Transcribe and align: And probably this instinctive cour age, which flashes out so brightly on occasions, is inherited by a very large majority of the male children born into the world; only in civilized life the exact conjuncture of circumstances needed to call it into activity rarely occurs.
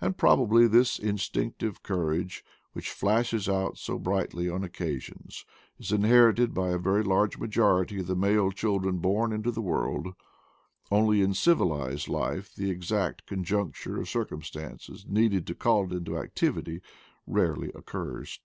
And 0.00 0.16
probably 0.16 0.68
this 0.68 1.00
instinctive 1.00 1.82
cour 1.82 2.14
age, 2.14 2.44
which 2.74 2.92
flashes 2.92 3.48
out 3.48 3.76
so 3.76 3.98
brightly 3.98 4.48
on 4.48 4.62
occasions, 4.62 5.44
is 5.80 5.90
inherited 5.90 6.54
by 6.54 6.68
a 6.68 6.78
very 6.78 7.02
large 7.02 7.38
majority 7.38 7.98
of 7.98 8.06
the 8.06 8.14
male 8.14 8.52
children 8.52 8.98
born 8.98 9.32
into 9.32 9.50
the 9.50 9.60
world; 9.60 10.14
only 10.92 11.22
in 11.22 11.34
civilized 11.34 12.06
life 12.06 12.54
the 12.54 12.70
exact 12.70 13.26
conjuncture 13.26 14.00
of 14.00 14.08
circumstances 14.08 15.04
needed 15.08 15.44
to 15.48 15.56
call 15.56 15.86
it 15.86 15.92
into 15.92 16.16
activity 16.16 16.80
rarely 17.26 17.72
occurs. 17.74 18.38